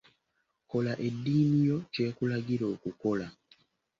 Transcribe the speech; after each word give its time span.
Kola 0.71 0.93
eddiini 1.07 1.59
yo 1.69 1.77
ky'ekulagira 1.93 2.65
okukola. 2.73 3.27